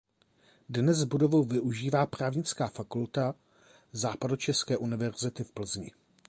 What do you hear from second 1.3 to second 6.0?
využívá Právnická fakulta Západočeské univerzity v Plzni.